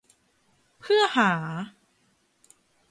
[0.81, 1.33] เพื่อหา